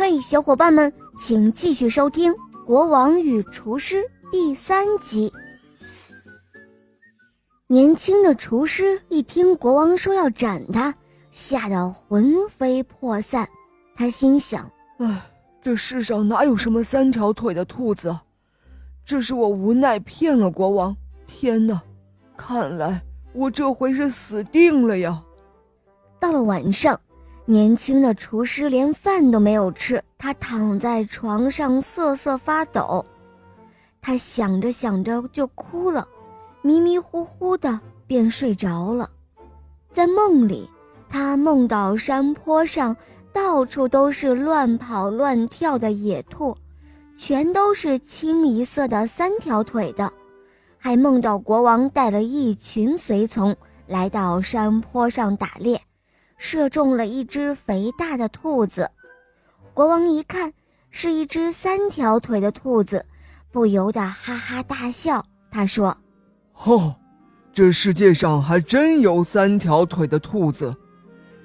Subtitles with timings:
[0.00, 2.32] 嘿，小伙伴们，请继续收听
[2.64, 3.96] 《国王与厨师》
[4.30, 5.32] 第三集。
[7.66, 10.94] 年轻的厨师一听国王说要斩他，
[11.32, 13.48] 吓得魂飞魄散。
[13.96, 15.20] 他心想：“唉，
[15.60, 18.16] 这世上哪有什么三条腿的兔子？
[19.04, 20.96] 这是我无奈骗了国王。
[21.26, 21.82] 天哪，
[22.36, 23.02] 看来
[23.32, 25.20] 我这回是死定了呀！”
[26.20, 27.00] 到了晚上。
[27.50, 33.02] 年轻的厨师连饭都没有吃，他躺在床上瑟瑟发抖。
[34.02, 36.06] 他想着想着就哭了，
[36.60, 39.08] 迷迷糊糊的便睡着了。
[39.90, 40.68] 在梦里，
[41.08, 42.94] 他梦到山坡上
[43.32, 46.54] 到处都是乱跑乱跳的野兔，
[47.16, 50.12] 全都是清一色的三条腿的，
[50.76, 53.56] 还梦到国王带了一群随从
[53.86, 55.80] 来到山坡上打猎。
[56.38, 58.90] 射中了一只肥大的兔子，
[59.74, 60.52] 国王一看
[60.90, 63.04] 是一只三条腿的兔子，
[63.52, 65.24] 不由得哈哈大笑。
[65.50, 65.96] 他说
[66.64, 66.94] ：“哦，
[67.52, 70.74] 这世界上还真有三条腿的兔子。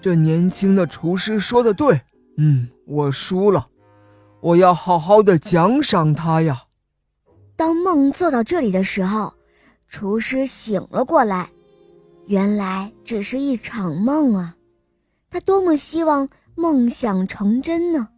[0.00, 2.00] 这年轻的厨师说的对，
[2.38, 3.66] 嗯，我输了，
[4.40, 6.62] 我要好好的奖赏他呀。”
[7.56, 9.32] 当梦做到这里的时候，
[9.88, 11.50] 厨师醒了过来，
[12.26, 14.55] 原来只是一场梦啊。
[15.30, 18.08] 他多么希望梦想成真呢！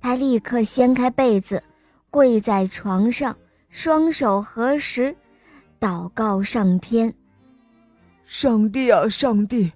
[0.00, 1.62] 他立刻掀开被子，
[2.10, 3.36] 跪在床上，
[3.70, 5.16] 双手合十，
[5.80, 7.14] 祷告上天
[8.26, 9.72] ：“上帝啊，上帝，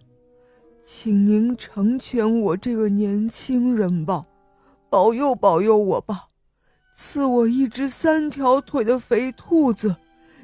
[0.82, 4.26] 请您成全我这个年轻人吧，
[4.90, 6.28] 保佑保佑我吧，
[6.92, 9.96] 赐我一只三条腿的肥兔子，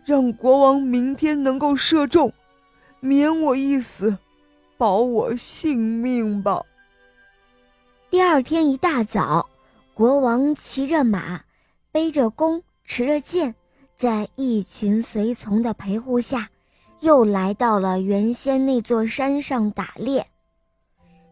[0.04, 2.32] 让国王明天能够射中，
[3.00, 4.16] 免我一死。”
[4.84, 6.60] 保我性命吧！
[8.10, 9.48] 第二天一大早，
[9.94, 11.42] 国王骑着马，
[11.90, 13.54] 背着弓，持着剑，
[13.96, 16.50] 在一群随从的陪护下，
[17.00, 20.26] 又来到了原先那座山上打猎。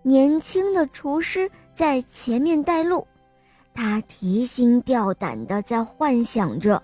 [0.01, 3.07] 年轻的厨师在前面带路，
[3.75, 6.83] 他提心吊胆的在幻想着，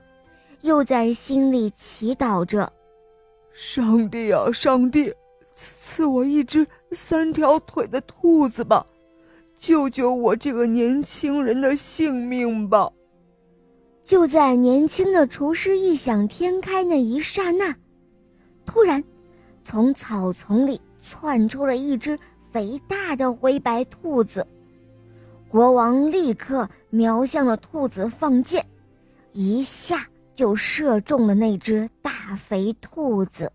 [0.60, 2.71] 又在心里祈祷着
[3.56, 5.10] ：“上帝啊，上帝！”
[5.60, 8.86] 赐我一只三条腿的兔子吧，
[9.58, 12.88] 救救我这个年轻人的性命吧！
[14.04, 17.74] 就在年轻的厨师异想天开那一刹那，
[18.64, 19.02] 突然，
[19.64, 22.16] 从草丛里窜出了一只
[22.52, 24.47] 肥大的灰白兔子。
[25.48, 28.64] 国王立刻瞄向了兔子，放箭，
[29.32, 33.50] 一下就射中了那只大肥兔子。